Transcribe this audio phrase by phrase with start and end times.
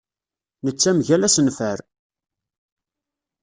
[0.65, 1.79] Netta mgal asenfar.